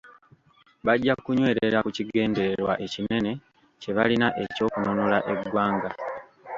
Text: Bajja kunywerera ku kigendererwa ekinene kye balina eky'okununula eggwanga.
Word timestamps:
Bajja 0.85 1.13
kunywerera 1.23 1.77
ku 1.85 1.89
kigendererwa 1.97 2.73
ekinene 2.85 3.31
kye 3.81 3.91
balina 3.97 4.27
eky'okununula 4.43 5.17
eggwanga. 5.31 5.89